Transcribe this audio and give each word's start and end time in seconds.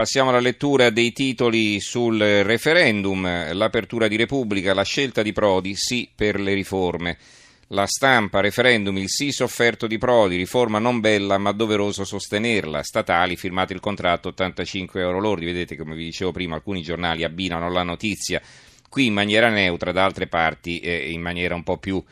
Passiamo 0.00 0.30
alla 0.30 0.40
lettura 0.40 0.88
dei 0.88 1.12
titoli 1.12 1.78
sul 1.78 2.18
referendum, 2.18 3.52
l'apertura 3.52 4.08
di 4.08 4.16
Repubblica, 4.16 4.72
la 4.72 4.82
scelta 4.82 5.20
di 5.20 5.34
Prodi, 5.34 5.74
sì 5.76 6.08
per 6.14 6.40
le 6.40 6.54
riforme. 6.54 7.18
La 7.66 7.84
stampa, 7.84 8.40
referendum, 8.40 8.96
il 8.96 9.10
sì 9.10 9.30
sofferto 9.30 9.86
di 9.86 9.98
Prodi, 9.98 10.36
riforma 10.36 10.78
non 10.78 11.00
bella 11.00 11.36
ma 11.36 11.52
doveroso 11.52 12.04
sostenerla. 12.04 12.82
Statali, 12.82 13.36
firmato 13.36 13.74
il 13.74 13.80
contratto 13.80 14.28
85 14.28 15.02
euro 15.02 15.20
lordi. 15.20 15.44
Vedete, 15.44 15.76
come 15.76 15.94
vi 15.94 16.04
dicevo 16.04 16.32
prima, 16.32 16.54
alcuni 16.54 16.80
giornali 16.80 17.22
abbinano 17.22 17.70
la 17.70 17.82
notizia 17.82 18.40
qui 18.88 19.04
in 19.04 19.12
maniera 19.12 19.50
neutra, 19.50 19.92
da 19.92 20.02
altre 20.02 20.28
parti 20.28 20.80
eh, 20.80 21.10
in 21.10 21.20
maniera 21.20 21.54
un 21.54 21.62
po' 21.62 21.76
più 21.76 22.02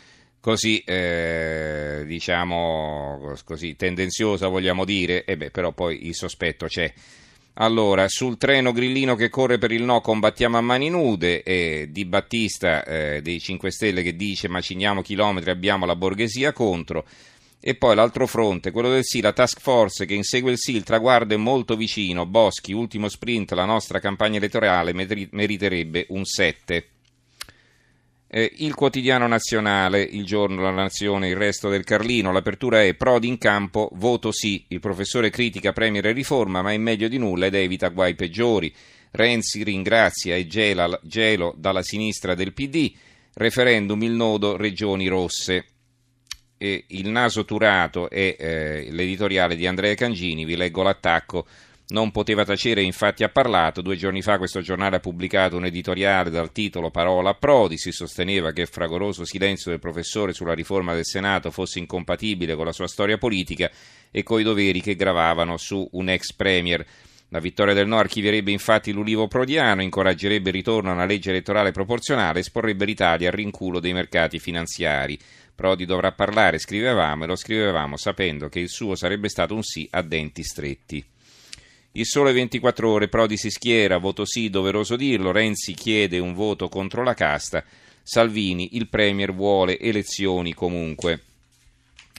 così, 0.40 0.80
eh, 0.80 2.02
diciamo, 2.04 3.32
così 3.46 3.76
tendenziosa, 3.76 4.48
vogliamo 4.48 4.84
dire. 4.84 5.24
E 5.24 5.38
beh, 5.38 5.50
però 5.50 5.72
poi 5.72 6.06
il 6.06 6.14
sospetto 6.14 6.66
c'è. 6.66 6.92
Allora, 7.60 8.06
sul 8.08 8.38
treno 8.38 8.70
grillino 8.70 9.16
che 9.16 9.30
corre 9.30 9.58
per 9.58 9.72
il 9.72 9.82
no 9.82 10.00
combattiamo 10.00 10.56
a 10.56 10.60
mani 10.60 10.90
nude, 10.90 11.42
e 11.42 11.88
Di 11.90 12.04
Battista 12.04 12.84
eh, 12.84 13.20
dei 13.20 13.40
5 13.40 13.72
Stelle 13.72 14.02
che 14.04 14.14
dice 14.14 14.46
maciniamo 14.46 15.02
chilometri, 15.02 15.50
abbiamo 15.50 15.84
la 15.84 15.96
borghesia 15.96 16.52
contro. 16.52 17.04
E 17.60 17.74
poi 17.74 17.96
l'altro 17.96 18.28
fronte, 18.28 18.70
quello 18.70 18.90
del 18.90 19.04
sì, 19.04 19.20
la 19.20 19.32
task 19.32 19.58
force 19.58 20.06
che 20.06 20.14
insegue 20.14 20.52
il 20.52 20.58
sì, 20.58 20.76
il 20.76 20.84
traguardo 20.84 21.34
è 21.34 21.36
molto 21.36 21.74
vicino, 21.74 22.26
Boschi, 22.26 22.72
ultimo 22.72 23.08
sprint, 23.08 23.50
la 23.52 23.64
nostra 23.64 23.98
campagna 23.98 24.36
elettorale 24.36 24.92
meriterebbe 24.92 26.06
un 26.10 26.24
7. 26.24 26.86
Eh, 28.30 28.52
il 28.56 28.74
quotidiano 28.74 29.26
nazionale, 29.26 30.02
il 30.02 30.26
giorno, 30.26 30.60
la 30.60 30.70
nazione, 30.70 31.28
il 31.28 31.36
resto 31.36 31.70
del 31.70 31.82
Carlino, 31.82 32.30
l'apertura 32.30 32.82
è 32.82 32.94
Prodi 32.94 33.26
in 33.26 33.38
campo, 33.38 33.88
voto 33.94 34.32
sì, 34.32 34.66
il 34.68 34.80
professore 34.80 35.30
critica 35.30 35.72
Premier 35.72 36.04
e 36.04 36.12
riforma 36.12 36.60
ma 36.60 36.72
è 36.72 36.76
meglio 36.76 37.08
di 37.08 37.16
nulla 37.16 37.46
ed 37.46 37.54
evita 37.54 37.88
guai 37.88 38.14
peggiori. 38.14 38.72
Renzi 39.12 39.64
ringrazia 39.64 40.36
e 40.36 40.46
gela, 40.46 41.00
gelo 41.02 41.54
dalla 41.56 41.82
sinistra 41.82 42.34
del 42.34 42.52
PD, 42.52 42.92
referendum 43.32 44.02
il 44.02 44.12
nodo 44.12 44.58
regioni 44.58 45.08
rosse. 45.08 45.64
E 46.58 46.84
il 46.88 47.08
naso 47.08 47.46
turato 47.46 48.10
è 48.10 48.36
eh, 48.38 48.88
l'editoriale 48.90 49.56
di 49.56 49.66
Andrea 49.66 49.94
Cangini, 49.94 50.44
vi 50.44 50.56
leggo 50.56 50.82
l'attacco 50.82 51.46
non 51.90 52.10
poteva 52.10 52.44
tacere, 52.44 52.82
infatti 52.82 53.24
ha 53.24 53.30
parlato. 53.30 53.80
Due 53.80 53.96
giorni 53.96 54.20
fa 54.20 54.36
questo 54.36 54.60
giornale 54.60 54.96
ha 54.96 55.00
pubblicato 55.00 55.56
un 55.56 55.64
editoriale 55.64 56.28
dal 56.28 56.52
titolo 56.52 56.90
Parola 56.90 57.30
a 57.30 57.34
Prodi. 57.34 57.78
Si 57.78 57.92
sosteneva 57.92 58.52
che 58.52 58.62
il 58.62 58.68
fragoroso 58.68 59.24
silenzio 59.24 59.70
del 59.70 59.80
professore 59.80 60.34
sulla 60.34 60.52
riforma 60.52 60.92
del 60.92 61.06
Senato 61.06 61.50
fosse 61.50 61.78
incompatibile 61.78 62.54
con 62.56 62.66
la 62.66 62.72
sua 62.72 62.88
storia 62.88 63.16
politica 63.16 63.70
e 64.10 64.22
coi 64.22 64.42
doveri 64.42 64.82
che 64.82 64.96
gravavano 64.96 65.56
su 65.56 65.88
un 65.92 66.10
ex 66.10 66.32
premier. 66.34 66.84
La 67.30 67.40
vittoria 67.40 67.74
del 67.74 67.86
no 67.86 67.98
archivierebbe 67.98 68.50
infatti 68.50 68.92
l'ulivo 68.92 69.26
prodiano, 69.26 69.82
incoraggerebbe 69.82 70.48
il 70.48 70.56
ritorno 70.56 70.90
a 70.90 70.94
una 70.94 71.04
legge 71.04 71.30
elettorale 71.30 71.72
proporzionale 71.72 72.38
e 72.38 72.40
esporrebbe 72.40 72.84
l'Italia 72.84 73.28
al 73.28 73.34
rinculo 73.34 73.80
dei 73.80 73.92
mercati 73.92 74.38
finanziari. 74.38 75.18
Prodi 75.54 75.84
dovrà 75.86 76.12
parlare, 76.12 76.58
scrivevamo, 76.58 77.24
e 77.24 77.26
lo 77.26 77.36
scrivevamo 77.36 77.96
sapendo 77.96 78.48
che 78.48 78.60
il 78.60 78.68
suo 78.68 78.94
sarebbe 78.94 79.28
stato 79.28 79.54
un 79.54 79.62
sì 79.62 79.88
a 79.90 80.02
denti 80.02 80.42
stretti. 80.42 81.04
Il 81.92 82.06
sole 82.06 82.32
24 82.32 82.90
ore, 82.90 83.08
Prodi 83.08 83.36
si 83.36 83.50
schiera, 83.50 83.96
voto 83.96 84.24
sì, 84.24 84.50
doveroso 84.50 84.94
dirlo, 84.94 85.32
Renzi 85.32 85.72
chiede 85.72 86.18
un 86.18 86.34
voto 86.34 86.68
contro 86.68 87.02
la 87.02 87.14
casta, 87.14 87.64
Salvini, 88.02 88.76
il 88.76 88.88
Premier 88.88 89.34
vuole 89.34 89.78
elezioni 89.78 90.52
comunque. 90.52 91.22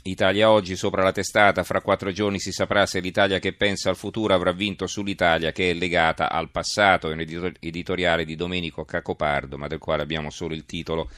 Italia 0.04 0.50
oggi 0.50 0.76
sopra 0.76 1.04
la 1.04 1.12
testata, 1.12 1.64
fra 1.64 1.82
quattro 1.82 2.12
giorni 2.12 2.40
si 2.40 2.52
saprà 2.52 2.86
se 2.86 3.00
l'Italia 3.00 3.38
che 3.40 3.54
pensa 3.54 3.90
al 3.90 3.96
futuro 3.96 4.34
avrà 4.34 4.52
vinto 4.54 4.88
sull'Italia 4.88 5.52
che 5.52 5.70
è 5.70 5.74
legata 5.74 6.32
al 6.32 6.50
passato, 6.50 7.10
è 7.10 7.14
un 7.14 7.56
editoriale 7.60 8.26
di 8.26 8.36
Domenico 8.36 8.86
Cacopardo, 8.86 9.58
ma 9.58 9.68
del 9.68 9.80
quale 9.80 10.02
abbiamo 10.02 10.30
solo 10.30 10.56
il 10.56 10.66
titolo. 10.66 11.10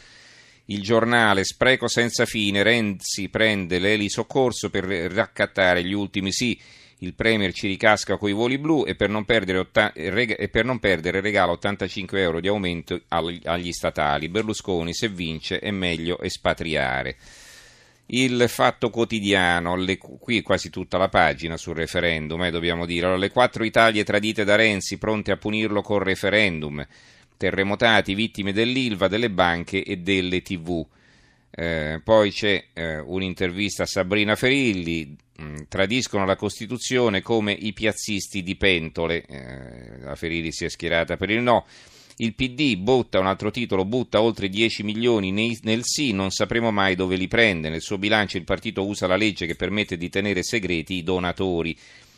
Il 0.65 0.81
giornale, 0.81 1.43
spreco 1.43 1.87
senza 1.87 2.25
fine, 2.25 2.63
Renzi 2.63 3.29
prende 3.29 3.79
l'eli 3.79 4.09
soccorso 4.09 4.69
per 4.69 4.85
raccattare 4.85 5.83
gli 5.83 5.93
ultimi 5.93 6.31
sì 6.31 6.59
il 7.03 7.15
Premier 7.15 7.51
ci 7.51 7.67
ricasca 7.67 8.17
coi 8.17 8.31
voli 8.31 8.59
blu 8.59 8.85
e 8.85 8.93
per 8.93 9.09
non 9.09 9.25
perdere, 9.25 9.57
otta- 9.57 9.91
per 9.91 10.65
non 10.65 10.77
perdere 10.79 11.19
regala 11.19 11.51
85 11.53 12.21
euro 12.21 12.39
di 12.39 12.47
aumento 12.47 13.01
agli 13.07 13.71
statali. 13.71 14.29
Berlusconi 14.29 14.93
se 14.93 15.09
vince 15.09 15.59
è 15.59 15.71
meglio 15.71 16.21
espatriare. 16.21 17.17
Il 18.13 18.45
fatto 18.49 18.91
quotidiano, 18.91 19.75
le, 19.75 19.97
qui 19.97 20.41
quasi 20.41 20.69
tutta 20.69 20.97
la 20.97 21.07
pagina 21.07 21.57
sul 21.57 21.75
referendum, 21.75 22.43
eh, 22.43 22.51
dobbiamo 22.51 22.85
dire. 22.85 23.05
Allora, 23.05 23.19
le 23.19 23.31
quattro 23.31 23.63
Italie 23.63 24.03
tradite 24.03 24.43
da 24.43 24.55
Renzi, 24.55 24.97
pronte 24.97 25.31
a 25.31 25.37
punirlo 25.37 25.81
col 25.81 26.03
referendum. 26.03 26.85
Terremotati, 27.35 28.13
vittime 28.13 28.53
dell'Ilva, 28.53 29.07
delle 29.07 29.31
banche 29.31 29.81
e 29.83 29.97
delle 29.97 30.43
TV. 30.43 30.85
Eh, 31.49 31.99
poi 32.03 32.31
c'è 32.31 32.63
eh, 32.73 32.99
un'intervista 32.99 33.83
a 33.83 33.87
Sabrina 33.87 34.35
Ferilli, 34.35 35.15
mh, 35.51 35.53
mm, 35.53 35.57
tradiscono 35.67 36.25
la 36.25 36.35
Costituzione 36.35 37.21
come 37.21 37.51
i 37.51 37.73
piazzisti 37.73 38.43
di 38.43 38.55
pentole, 38.55 39.23
eh, 39.25 39.99
la 39.99 40.15
Ferilli 40.15 40.51
si 40.51 40.65
è 40.65 40.69
schierata 40.69 41.17
per 41.17 41.29
il 41.29 41.41
no. 41.41 41.65
Il 42.17 42.35
PD 42.35 42.75
butta 42.77 43.19
un 43.19 43.25
altro 43.25 43.49
titolo, 43.49 43.85
butta 43.85 44.21
oltre 44.21 44.47
10 44.47 44.83
milioni 44.83 45.31
nei, 45.31 45.57
nel 45.63 45.81
sì, 45.83 46.11
non 46.11 46.29
sapremo 46.29 46.69
mai 46.71 46.95
dove 46.95 47.15
li 47.15 47.27
prende. 47.27 47.69
Nel 47.69 47.81
suo 47.81 47.97
bilancio 47.97 48.37
il 48.37 48.43
partito 48.43 48.85
usa 48.85 49.07
la 49.07 49.15
legge 49.15 49.47
che 49.47 49.55
permette 49.55 49.97
di 49.97 50.09
tenere 50.09 50.43
segreti 50.43 50.95
i 50.95 51.03
donatori. 51.03 51.75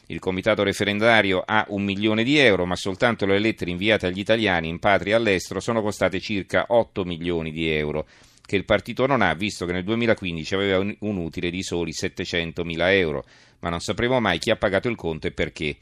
Il 0.08 0.20
comitato 0.20 0.64
referendario 0.64 1.42
ha 1.46 1.66
un 1.70 1.84
milione 1.84 2.24
di 2.24 2.38
euro, 2.38 2.66
ma 2.66 2.76
soltanto 2.76 3.26
le 3.26 3.40
lettere 3.40 3.72
inviate 3.72 4.08
agli 4.08 4.20
italiani 4.20 4.68
in 4.68 4.80
patria 4.80 5.14
e 5.14 5.18
all'estero 5.18 5.62
sono 5.62 5.82
costate 5.82 6.20
circa 6.20 6.66
8 6.68 7.06
milioni 7.06 7.52
di 7.52 7.70
euro 7.70 8.06
che 8.46 8.56
il 8.56 8.66
partito 8.66 9.06
non 9.06 9.22
ha, 9.22 9.34
visto 9.34 9.66
che 9.66 9.72
nel 9.72 9.84
2015 9.84 10.56
aveva 10.56 10.80
un, 10.80 10.96
un 11.00 11.18
utile 11.18 11.50
di 11.50 11.64
soli 11.64 11.94
700 11.94 12.64
mila 12.64 12.94
euro, 12.94 13.26
ma 13.60 13.70
non 13.70 13.80
sapremo 13.80 14.20
mai 14.20 14.40
chi 14.40 14.52
ha 14.52 14.56
pagato 14.58 14.90
il 14.90 14.96
conto 14.96 15.28
e 15.28 15.32
perché. 15.32 15.78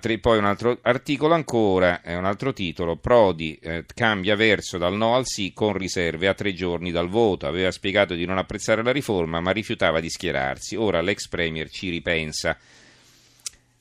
Tre, 0.00 0.18
poi 0.18 0.36
un 0.36 0.46
altro 0.46 0.78
articolo 0.82 1.34
ancora, 1.34 2.02
eh, 2.02 2.16
un 2.16 2.24
altro 2.24 2.52
titolo, 2.52 2.96
Prodi 2.96 3.56
eh, 3.62 3.84
cambia 3.94 4.34
verso 4.34 4.78
dal 4.78 4.96
no 4.96 5.14
al 5.14 5.26
sì 5.26 5.52
con 5.52 5.74
riserve 5.74 6.26
a 6.26 6.34
tre 6.34 6.52
giorni 6.54 6.90
dal 6.90 7.08
voto, 7.08 7.46
aveva 7.46 7.70
spiegato 7.70 8.14
di 8.14 8.24
non 8.24 8.36
apprezzare 8.36 8.82
la 8.82 8.90
riforma 8.90 9.40
ma 9.40 9.52
rifiutava 9.52 10.00
di 10.00 10.10
schierarsi, 10.10 10.74
ora 10.74 11.00
l'ex 11.00 11.28
Premier 11.28 11.70
ci 11.70 11.88
ripensa. 11.90 12.58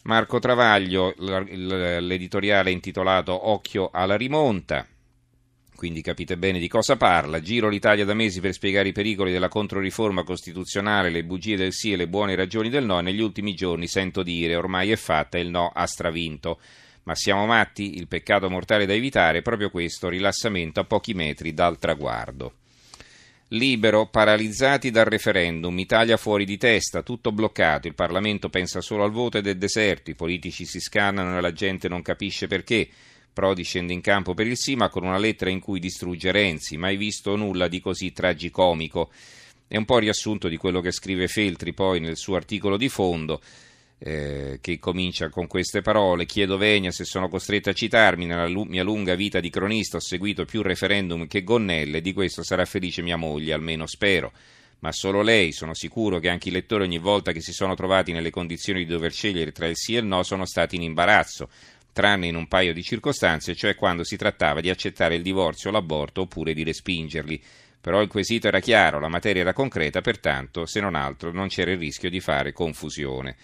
Marco 0.03 0.37
Travaglio, 0.37 1.15
l'editoriale 1.17 2.69
intitolato 2.69 3.49
Occhio 3.49 3.89
alla 3.91 4.15
rimonta, 4.15 4.85
quindi 5.75 6.01
capite 6.01 6.37
bene 6.37 6.59
di 6.59 6.67
cosa 6.67 6.95
parla. 6.95 7.41
Giro 7.41 7.69
l'Italia 7.69 8.05
da 8.05 8.13
mesi 8.13 8.39
per 8.39 8.53
spiegare 8.53 8.87
i 8.87 8.93
pericoli 8.93 9.31
della 9.31 9.49
controriforma 9.49 10.23
costituzionale, 10.23 11.09
le 11.09 11.23
bugie 11.23 11.55
del 11.55 11.73
sì 11.73 11.91
e 11.91 11.95
le 11.95 12.07
buone 12.07 12.35
ragioni 12.35 12.69
del 12.69 12.85
no. 12.85 12.99
Negli 13.01 13.21
ultimi 13.21 13.53
giorni 13.53 13.87
sento 13.87 14.23
dire 14.23 14.55
ormai 14.55 14.91
è 14.91 14.95
fatta, 14.95 15.37
il 15.37 15.49
no 15.49 15.71
ha 15.73 15.85
stravinto. 15.85 16.59
Ma 17.03 17.13
siamo 17.13 17.45
matti? 17.45 17.97
Il 17.97 18.07
peccato 18.07 18.49
mortale 18.49 18.85
da 18.85 18.93
evitare 18.93 19.39
è 19.39 19.41
proprio 19.43 19.69
questo 19.69 20.09
rilassamento 20.09 20.79
a 20.79 20.85
pochi 20.85 21.13
metri 21.13 21.53
dal 21.53 21.77
traguardo. 21.77 22.53
Libero, 23.49 24.07
paralizzati 24.07 24.89
dal 24.89 25.05
referendum, 25.05 25.77
Italia 25.77 26.17
fuori 26.17 26.45
di 26.45 26.57
testa, 26.57 27.03
tutto 27.03 27.31
bloccato, 27.31 27.87
il 27.87 27.93
Parlamento 27.93 28.49
pensa 28.49 28.81
solo 28.81 29.03
al 29.03 29.11
voto 29.11 29.37
ed 29.37 29.45
è 29.45 29.53
deserto, 29.53 30.09
i 30.09 30.15
politici 30.15 30.65
si 30.65 30.79
scannano 30.79 31.37
e 31.37 31.41
la 31.41 31.53
gente 31.53 31.87
non 31.87 32.01
capisce 32.01 32.47
perché. 32.47 32.89
Prodi 33.35 33.63
scende 33.63 33.91
in 33.91 33.99
campo 33.99 34.33
per 34.33 34.47
il 34.47 34.55
sì, 34.55 34.77
ma 34.77 34.87
con 34.87 35.03
una 35.03 35.17
lettera 35.17 35.51
in 35.51 35.59
cui 35.59 35.81
distrugge 35.81 36.31
Renzi, 36.31 36.77
mai 36.77 36.95
visto 36.95 37.35
nulla 37.35 37.67
di 37.67 37.81
così 37.81 38.13
tragicomico. 38.13 39.11
È 39.67 39.75
un 39.75 39.83
po' 39.83 39.97
riassunto 39.97 40.47
di 40.47 40.55
quello 40.55 40.79
che 40.79 40.93
scrive 40.93 41.27
Feltri 41.27 41.73
poi 41.73 41.99
nel 41.99 42.15
suo 42.15 42.37
articolo 42.37 42.77
di 42.77 42.87
fondo. 42.87 43.41
Eh, 43.97 44.59
che 44.61 44.79
comincia 44.79 45.27
con 45.27 45.47
queste 45.47 45.81
parole: 45.81 46.25
Chiedo 46.25 46.55
venia 46.55 46.91
se 46.91 47.03
sono 47.03 47.27
costretto 47.27 47.69
a 47.69 47.73
citarmi. 47.73 48.25
Nella 48.25 48.47
mia 48.47 48.83
lunga 48.83 49.15
vita 49.15 49.41
di 49.41 49.49
cronista 49.49 49.97
ho 49.97 50.01
seguito 50.01 50.45
più 50.45 50.61
referendum 50.61 51.27
che 51.27 51.43
gonnelle, 51.43 51.99
di 51.99 52.13
questo 52.13 52.41
sarà 52.41 52.63
felice 52.63 53.01
mia 53.01 53.17
moglie, 53.17 53.51
almeno 53.51 53.85
spero. 53.85 54.31
Ma 54.79 54.93
solo 54.93 55.21
lei, 55.21 55.51
sono 55.51 55.73
sicuro 55.73 56.19
che 56.19 56.29
anche 56.29 56.49
i 56.49 56.51
lettori 56.51 56.83
ogni 56.83 56.99
volta 56.99 57.31
che 57.31 57.41
si 57.41 57.51
sono 57.51 57.75
trovati 57.75 58.11
nelle 58.11 58.29
condizioni 58.29 58.85
di 58.85 58.91
dover 58.91 59.11
scegliere 59.11 59.51
tra 59.51 59.67
il 59.67 59.75
sì 59.75 59.95
e 59.95 59.99
il 59.99 60.05
no 60.05 60.21
sono 60.23 60.45
stati 60.45 60.75
in 60.75 60.83
imbarazzo 60.83 61.49
tranne 61.95 62.27
in 62.27 62.35
un 62.35 62.49
paio 62.49 62.73
di 62.73 62.83
circostanze, 62.83 63.55
cioè 63.55 63.73
quando 63.73 64.03
si 64.03 64.17
trattava 64.17 64.59
di 64.59 64.69
accettare 64.69 65.15
il 65.15 65.21
divorzio 65.21 65.69
o 65.69 65.71
l'aborto 65.71 66.21
oppure 66.23 66.53
di 66.53 66.65
respingerli. 66.65 67.41
Però 67.79 68.01
il 68.01 68.09
quesito 68.09 68.47
era 68.47 68.59
chiaro, 68.59 68.99
la 68.99 69.07
materia 69.07 69.43
era 69.43 69.53
concreta, 69.53 70.01
pertanto, 70.01 70.65
se 70.65 70.81
non 70.81 70.93
altro, 70.93 71.31
non 71.31 71.47
c'era 71.47 71.71
il 71.71 71.77
rischio 71.77 72.09
di 72.09 72.19
fare 72.19 72.51
confusione. 72.51 73.37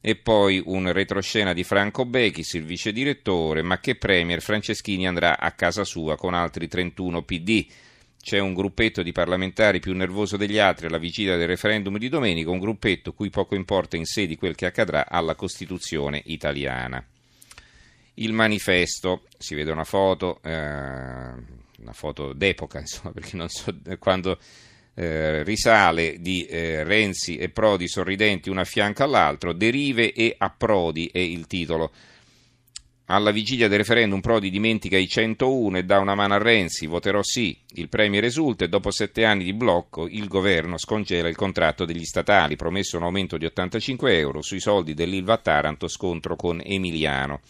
E 0.00 0.16
poi 0.16 0.60
un 0.64 0.90
retroscena 0.90 1.52
di 1.52 1.62
Franco 1.62 2.04
Bechis, 2.04 2.54
il 2.54 2.64
vice 2.64 2.90
direttore, 2.90 3.62
ma 3.62 3.78
che 3.78 3.94
Premier 3.94 4.42
Franceschini 4.42 5.06
andrà 5.06 5.38
a 5.38 5.52
casa 5.52 5.84
sua 5.84 6.16
con 6.16 6.34
altri 6.34 6.66
31 6.66 7.22
PD. 7.22 7.64
C'è 8.20 8.40
un 8.40 8.54
gruppetto 8.54 9.04
di 9.04 9.12
parlamentari 9.12 9.78
più 9.78 9.94
nervoso 9.94 10.36
degli 10.36 10.58
altri 10.58 10.86
alla 10.86 10.98
vigilia 10.98 11.36
del 11.36 11.46
referendum 11.46 11.96
di 11.96 12.08
domenica, 12.08 12.50
un 12.50 12.58
gruppetto 12.58 13.12
cui 13.12 13.30
poco 13.30 13.54
importa 13.54 13.96
in 13.96 14.04
sé 14.04 14.26
di 14.26 14.34
quel 14.34 14.56
che 14.56 14.66
accadrà 14.66 15.08
alla 15.08 15.36
Costituzione 15.36 16.20
italiana. 16.24 17.06
Il 18.20 18.32
manifesto, 18.32 19.22
si 19.36 19.54
vede 19.54 19.70
una 19.70 19.84
foto, 19.84 20.40
eh, 20.42 20.50
una 20.50 21.92
foto 21.92 22.32
d'epoca, 22.32 22.80
insomma, 22.80 23.12
perché 23.12 23.36
non 23.36 23.48
so 23.48 23.74
quando 23.98 24.38
eh, 24.94 25.44
risale 25.44 26.16
di 26.18 26.44
eh, 26.44 26.82
Renzi 26.82 27.36
e 27.36 27.50
Prodi 27.50 27.86
sorridenti 27.86 28.50
uno 28.50 28.60
a 28.60 28.64
fianco 28.64 29.04
all'altro, 29.04 29.52
derive 29.52 30.12
e 30.12 30.34
approdi 30.36 31.08
è 31.12 31.20
il 31.20 31.46
titolo. 31.46 31.92
Alla 33.10 33.30
vigilia 33.30 33.68
del 33.68 33.78
referendum 33.78 34.20
Prodi 34.20 34.50
dimentica 34.50 34.98
i 34.98 35.08
101 35.08 35.78
e 35.78 35.84
dà 35.84 35.98
una 35.98 36.16
mano 36.16 36.34
a 36.34 36.38
Renzi, 36.38 36.86
voterò 36.86 37.22
sì, 37.22 37.56
il 37.74 37.88
Premier 37.88 38.24
esulta 38.24 38.64
e 38.64 38.68
dopo 38.68 38.90
sette 38.90 39.24
anni 39.24 39.44
di 39.44 39.54
blocco 39.54 40.08
il 40.08 40.26
governo 40.26 40.76
scongela 40.76 41.28
il 41.28 41.36
contratto 41.36 41.84
degli 41.84 42.04
statali, 42.04 42.56
promesso 42.56 42.96
un 42.96 43.04
aumento 43.04 43.38
di 43.38 43.46
85 43.46 44.18
euro, 44.18 44.42
sui 44.42 44.60
soldi 44.60 44.92
dell'Ilva 44.92 45.38
Taranto 45.38 45.86
scontro 45.86 46.34
con 46.34 46.60
Emiliano. 46.62 47.40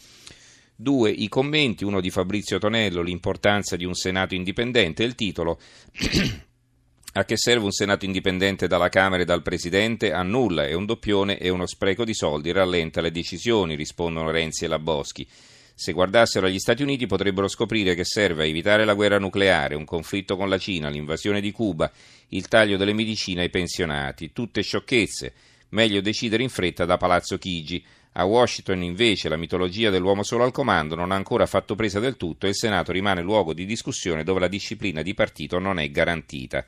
Due, 0.81 1.11
i 1.11 1.27
commenti, 1.27 1.83
uno 1.83 2.01
di 2.01 2.09
Fabrizio 2.09 2.59
Tonello, 2.59 3.03
l'importanza 3.03 3.75
di 3.75 3.85
un 3.85 3.95
Senato 3.95 4.37
indipendente, 4.37 5.03
il 5.03 5.17
titolo 5.17 5.59
A 7.15 7.25
che 7.25 7.37
serve 7.37 7.65
un 7.65 7.73
Senato 7.73 8.05
indipendente 8.05 8.69
dalla 8.69 8.89
Camera 8.89 9.23
e 9.23 9.25
dal 9.25 9.43
Presidente? 9.43 10.13
A 10.13 10.23
nulla, 10.23 10.69
è 10.69 10.75
un 10.75 10.87
doppione 10.87 11.37
e 11.37 11.49
uno 11.49 11.67
spreco 11.67 12.05
di 12.05 12.15
soldi, 12.15 12.53
rallenta 12.53 13.01
le 13.01 13.11
decisioni, 13.11 13.75
rispondono 13.75 14.31
Renzi 14.31 14.67
e 14.67 14.69
Laboschi. 14.69 15.27
Se 15.75 15.91
guardassero 15.91 16.47
agli 16.47 16.61
Stati 16.61 16.85
Uniti 16.85 17.07
potrebbero 17.07 17.49
scoprire 17.49 17.97
che 17.97 18.05
serve 18.05 18.45
a 18.45 18.47
evitare 18.47 18.85
la 18.85 18.95
guerra 18.95 19.19
nucleare, 19.19 19.75
un 19.75 19.85
conflitto 19.85 20.37
con 20.37 20.49
la 20.49 20.59
Cina, 20.59 20.89
l'invasione 20.89 21.41
di 21.41 21.51
Cuba, 21.51 21.91
il 22.29 22.47
taglio 22.47 22.77
delle 22.77 22.93
medicine 22.93 23.41
ai 23.41 23.51
pensionati, 23.51 24.33
tutte 24.33 24.63
sciocchezze. 24.63 25.33
Meglio 25.71 26.01
decidere 26.01 26.45
in 26.45 26.51
fretta 26.51 26.85
da 26.85 26.97
Palazzo 26.99 27.37
Chigi. 27.37 27.85
A 28.19 28.25
Washington 28.25 28.83
invece 28.83 29.29
la 29.29 29.37
mitologia 29.37 29.91
dell'uomo 29.91 30.25
solo 30.25 30.43
al 30.43 30.51
comando 30.51 30.97
non 30.97 31.13
ha 31.13 31.15
ancora 31.15 31.47
fatto 31.47 31.77
presa 31.77 32.01
del 32.01 32.17
tutto 32.17 32.47
e 32.47 32.49
il 32.49 32.57
Senato 32.57 32.91
rimane 32.91 33.23
luogo 33.23 33.55
di 33.55 33.65
discussione 33.65 34.25
dove 34.25 34.41
la 34.41 34.49
disciplina 34.49 35.03
di 35.03 35.15
partito 35.15 35.61
non 35.61 35.79
è 35.79 35.89
garantita. 35.89 36.67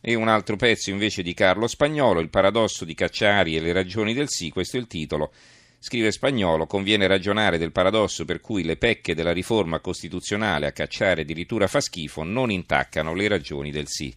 E 0.00 0.14
un 0.16 0.26
altro 0.26 0.56
pezzo 0.56 0.90
invece 0.90 1.22
di 1.22 1.32
Carlo 1.32 1.68
Spagnolo, 1.68 2.18
Il 2.18 2.28
paradosso 2.28 2.84
di 2.84 2.94
Cacciari 2.94 3.56
e 3.56 3.60
le 3.60 3.72
ragioni 3.72 4.14
del 4.14 4.28
sì, 4.28 4.50
questo 4.50 4.76
è 4.76 4.80
il 4.80 4.88
titolo. 4.88 5.30
Scrive 5.78 6.10
Spagnolo, 6.10 6.66
conviene 6.66 7.06
ragionare 7.06 7.56
del 7.56 7.70
paradosso 7.70 8.24
per 8.24 8.40
cui 8.40 8.64
le 8.64 8.76
pecche 8.76 9.14
della 9.14 9.32
riforma 9.32 9.78
costituzionale 9.78 10.66
a 10.66 10.72
Cacciari 10.72 11.20
addirittura 11.20 11.68
fa 11.68 11.80
schifo 11.80 12.24
non 12.24 12.50
intaccano 12.50 13.14
le 13.14 13.28
ragioni 13.28 13.70
del 13.70 13.86
sì. 13.86 14.12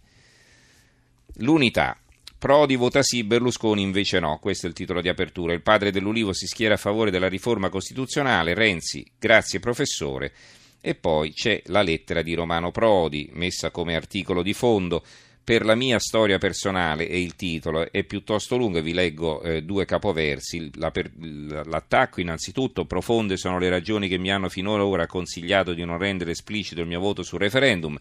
L'unità. 1.36 2.00
Prodi 2.38 2.76
vota 2.76 3.02
sì, 3.02 3.24
Berlusconi 3.24 3.82
invece 3.82 4.20
no. 4.20 4.38
Questo 4.40 4.68
è 4.68 4.70
il 4.70 4.76
titolo 4.76 5.02
di 5.02 5.10
apertura. 5.10 5.54
Il 5.54 5.62
padre 5.62 5.92
dell'Ulivo 5.92 6.34
si 6.34 6.46
schiera 6.46 6.76
a 6.76 6.78
favore 6.78 7.10
della 7.10 7.28
riforma 7.30 7.70
costituzionale. 7.70 8.54
Renzi, 8.54 9.06
grazie 9.18 9.60
professore. 9.60 10.32
E 10.80 10.94
poi 10.94 11.34
c'è 11.34 11.62
la 11.66 11.82
lettera 11.82 12.22
di 12.22 12.36
Romano 12.36 12.72
Prodi, 12.72 13.30
messa 13.34 13.72
come 13.72 13.96
articolo 13.96 14.44
di 14.44 14.54
fondo 14.54 15.04
per 15.48 15.64
la 15.64 15.76
mia 15.76 15.98
storia 15.98 16.38
personale 16.40 17.08
e 17.08 17.22
il 17.22 17.38
titolo 17.38 17.90
è 17.90 18.04
piuttosto 18.04 18.58
lungo, 18.58 18.82
vi 18.82 18.92
leggo 18.92 19.42
eh, 19.42 19.64
due 19.64 19.86
capoversi. 19.86 20.70
La 20.76 20.92
per, 20.92 21.10
l'attacco 21.16 22.20
innanzitutto, 22.20 22.84
profonde 22.84 23.38
sono 23.38 23.58
le 23.58 23.70
ragioni 23.70 24.10
che 24.10 24.18
mi 24.18 24.30
hanno 24.30 24.50
finora 24.50 25.08
consigliato 25.08 25.74
di 25.74 25.86
non 25.86 25.98
rendere 25.98 26.32
esplicito 26.32 26.82
il 26.82 26.88
mio 26.88 27.00
voto 27.00 27.24
sul 27.24 27.40
referendum. 27.40 27.98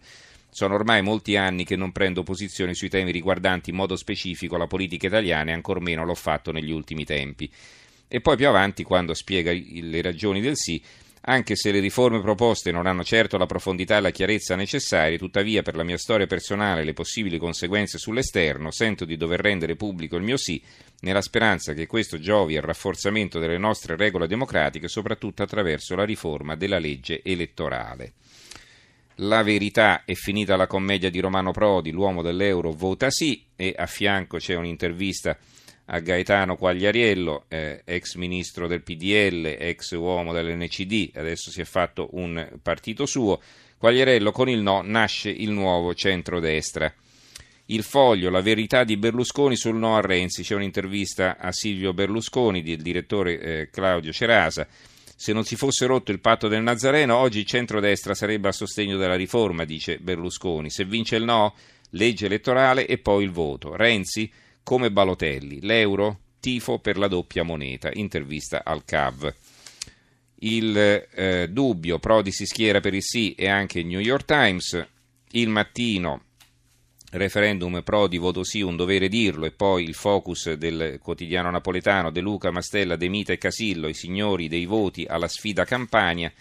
Sono 0.57 0.73
ormai 0.73 1.03
molti 1.03 1.35
anni 1.35 1.65
che 1.65 1.75
non 1.75 1.91
prendo 1.91 2.23
posizioni 2.23 2.73
sui 2.73 2.89
temi 2.89 3.11
riguardanti 3.11 3.69
in 3.69 3.75
modo 3.75 3.95
specifico 3.95 4.57
la 4.57 4.65
politica 4.65 5.05
italiana 5.05 5.51
e 5.51 5.53
ancor 5.53 5.81
meno 5.81 6.03
l'ho 6.03 6.15
fatto 6.15 6.51
negli 6.51 6.71
ultimi 6.71 7.05
tempi. 7.05 7.47
E 8.07 8.21
poi 8.21 8.37
più 8.37 8.47
avanti, 8.47 8.81
quando 8.81 9.13
spiega 9.13 9.51
le 9.53 10.01
ragioni 10.01 10.41
del 10.41 10.57
sì, 10.57 10.81
anche 11.25 11.55
se 11.55 11.69
le 11.69 11.79
riforme 11.79 12.21
proposte 12.21 12.71
non 12.71 12.87
hanno 12.87 13.03
certo 13.03 13.37
la 13.37 13.45
profondità 13.45 13.97
e 13.97 14.01
la 14.01 14.09
chiarezza 14.09 14.55
necessarie, 14.55 15.19
tuttavia 15.19 15.61
per 15.61 15.75
la 15.75 15.83
mia 15.83 15.99
storia 15.99 16.25
personale 16.25 16.81
e 16.81 16.85
le 16.85 16.93
possibili 16.93 17.37
conseguenze 17.37 17.99
sull'esterno, 17.99 18.71
sento 18.71 19.05
di 19.05 19.15
dover 19.15 19.39
rendere 19.39 19.75
pubblico 19.75 20.15
il 20.15 20.23
mio 20.23 20.37
sì, 20.37 20.59
nella 21.01 21.21
speranza 21.21 21.73
che 21.73 21.85
questo 21.85 22.17
giovi 22.17 22.57
al 22.57 22.63
rafforzamento 22.63 23.37
delle 23.37 23.59
nostre 23.59 23.95
regole 23.95 24.25
democratiche, 24.25 24.87
soprattutto 24.87 25.43
attraverso 25.43 25.93
la 25.93 26.03
riforma 26.03 26.55
della 26.55 26.79
legge 26.79 27.21
elettorale. 27.23 28.13
La 29.21 29.41
verità 29.41 30.03
è 30.05 30.13
finita 30.13 30.55
la 30.55 30.67
commedia 30.67 31.09
di 31.09 31.19
Romano 31.19 31.51
Prodi, 31.51 31.89
l'uomo 31.89 32.21
dell'euro 32.21 32.71
vota 32.71 33.09
sì 33.09 33.43
e 33.55 33.73
a 33.75 33.87
fianco 33.87 34.37
c'è 34.37 34.53
un'intervista 34.53 35.35
a 35.85 35.99
Gaetano 35.99 36.55
Quagliariello, 36.55 37.45
eh, 37.47 37.81
ex 37.83 38.13
ministro 38.13 38.67
del 38.67 38.83
PDL, 38.83 39.55
ex 39.57 39.93
uomo 39.93 40.33
dell'NCD, 40.33 41.15
adesso 41.15 41.49
si 41.49 41.61
è 41.61 41.63
fatto 41.63 42.09
un 42.11 42.59
partito 42.61 43.07
suo. 43.07 43.41
Quagliariello 43.79 44.31
con 44.31 44.49
il 44.49 44.59
no 44.59 44.81
nasce 44.83 45.31
il 45.31 45.49
nuovo 45.49 45.95
centrodestra. 45.95 46.93
Il 47.69 47.81
foglio, 47.81 48.29
la 48.29 48.41
verità 48.41 48.83
di 48.83 48.97
Berlusconi 48.97 49.55
sul 49.55 49.77
no 49.77 49.97
a 49.97 50.01
Renzi, 50.01 50.43
c'è 50.43 50.53
un'intervista 50.53 51.37
a 51.39 51.51
Silvio 51.51 51.91
Berlusconi 51.91 52.61
del 52.61 52.83
direttore 52.83 53.39
eh, 53.39 53.69
Claudio 53.71 54.11
Cerasa. 54.11 54.67
Se 55.19 55.33
non 55.33 55.43
si 55.43 55.55
fosse 55.55 55.87
rotto 55.87 56.11
il 56.11 56.19
patto 56.19 56.47
del 56.47 56.61
Nazareno, 56.61 57.15
oggi 57.15 57.39
il 57.39 57.45
centrodestra 57.47 58.13
sarebbe 58.13 58.49
a 58.49 58.51
sostegno 58.51 58.97
della 58.97 59.15
riforma, 59.15 59.65
dice 59.65 59.97
Berlusconi. 59.97 60.69
Se 60.69 60.85
vince 60.85 61.15
il 61.15 61.23
no, 61.23 61.55
legge 61.91 62.27
elettorale 62.27 62.85
e 62.85 62.99
poi 62.99 63.23
il 63.23 63.31
voto. 63.31 63.75
Renzi 63.75 64.31
come 64.61 64.91
Balotelli, 64.91 65.61
l'euro, 65.61 66.19
tifo 66.39 66.77
per 66.77 66.99
la 66.99 67.07
doppia 67.07 67.41
moneta, 67.41 67.89
intervista 67.91 68.61
al 68.63 68.85
CAV. 68.85 69.33
Il 70.35 70.77
eh, 70.77 71.47
dubbio, 71.49 71.97
Prodi 71.97 72.31
si 72.31 72.45
schiera 72.45 72.79
per 72.79 72.93
il 72.93 73.01
sì 73.01 73.33
e 73.33 73.49
anche 73.49 73.79
il 73.79 73.87
New 73.87 73.99
York 73.99 74.25
Times, 74.25 74.87
il 75.31 75.49
mattino, 75.49 76.25
referendum 77.11 77.81
Prodi, 77.83 78.17
voto 78.17 78.43
sì, 78.43 78.61
un 78.61 78.75
dovere 78.75 79.07
dirlo, 79.07 79.45
e 79.45 79.51
poi 79.51 79.83
il 79.83 79.93
focus 79.93 80.53
del 80.53 80.99
quotidiano 81.01 81.49
napoletano, 81.49 82.11
De 82.11 82.21
Luca, 82.21 82.51
Mastella, 82.51 82.95
De 82.95 83.07
Mita 83.07 83.33
e 83.33 83.37
Casillo, 83.37 83.87
i 83.87 83.93
signori 83.93 84.47
dei 84.47 84.65
voti 84.65 85.05
alla 85.07 85.27
sfida 85.27 85.63
Campania. 85.65 86.31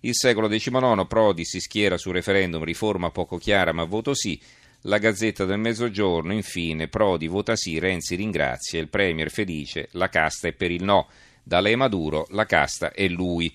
Il 0.00 0.14
secolo 0.14 0.48
XIX, 0.48 1.06
Prodi 1.06 1.44
si 1.44 1.60
schiera 1.60 1.96
sul 1.96 2.12
referendum, 2.12 2.62
riforma 2.62 3.10
poco 3.10 3.38
chiara 3.38 3.72
ma 3.72 3.84
voto 3.84 4.14
sì, 4.14 4.40
la 4.82 4.98
Gazzetta 4.98 5.44
del 5.44 5.58
Mezzogiorno, 5.58 6.32
infine, 6.32 6.86
Prodi 6.86 7.26
vota 7.26 7.56
sì, 7.56 7.78
Renzi 7.80 8.14
ringrazia, 8.14 8.78
il 8.78 8.88
Premier 8.88 9.30
felice, 9.30 9.88
la 9.92 10.08
casta 10.08 10.48
è 10.48 10.52
per 10.52 10.70
il 10.70 10.84
no. 10.84 11.08
Da 11.42 11.60
lei 11.60 11.76
Maduro, 11.76 12.26
la 12.30 12.44
casta 12.44 12.92
è 12.92 13.08
lui. 13.08 13.52